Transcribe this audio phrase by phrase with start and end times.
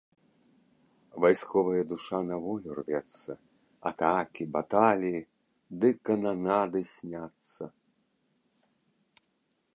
[1.25, 3.31] Вайсковая душа на волю рвецца,
[3.91, 5.21] атакі, баталіі
[5.85, 7.63] ды кананады сняцца.